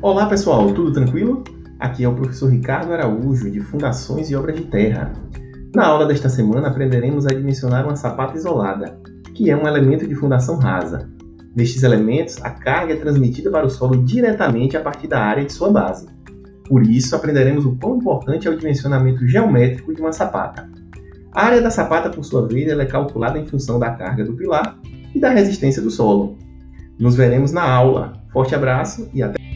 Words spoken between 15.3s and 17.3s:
de sua base. Por isso,